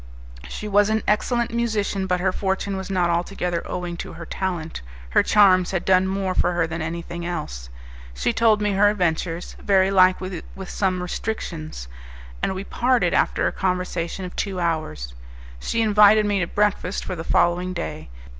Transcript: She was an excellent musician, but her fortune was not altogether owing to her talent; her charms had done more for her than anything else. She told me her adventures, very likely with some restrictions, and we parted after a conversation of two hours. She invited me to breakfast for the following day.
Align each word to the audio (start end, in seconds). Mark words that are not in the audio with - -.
She 0.49 0.67
was 0.67 0.89
an 0.89 1.03
excellent 1.07 1.53
musician, 1.53 2.07
but 2.07 2.19
her 2.19 2.31
fortune 2.31 2.75
was 2.75 2.89
not 2.89 3.11
altogether 3.11 3.61
owing 3.67 3.97
to 3.97 4.13
her 4.13 4.25
talent; 4.25 4.81
her 5.11 5.21
charms 5.21 5.69
had 5.69 5.85
done 5.85 6.07
more 6.07 6.33
for 6.33 6.53
her 6.53 6.65
than 6.65 6.81
anything 6.81 7.23
else. 7.23 7.69
She 8.15 8.33
told 8.33 8.63
me 8.63 8.71
her 8.71 8.89
adventures, 8.89 9.55
very 9.61 9.91
likely 9.91 10.41
with 10.55 10.71
some 10.71 11.03
restrictions, 11.03 11.87
and 12.41 12.55
we 12.55 12.63
parted 12.63 13.13
after 13.13 13.45
a 13.45 13.51
conversation 13.51 14.25
of 14.25 14.35
two 14.35 14.59
hours. 14.59 15.13
She 15.59 15.83
invited 15.83 16.25
me 16.25 16.39
to 16.39 16.47
breakfast 16.47 17.05
for 17.05 17.15
the 17.15 17.23
following 17.23 17.71
day. 17.71 18.09